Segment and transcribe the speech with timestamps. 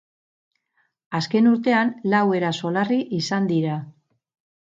[1.19, 3.77] Azken urtean, lau eraso larri izan dira.